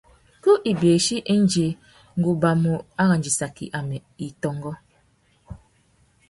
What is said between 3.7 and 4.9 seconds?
amê i tôngô.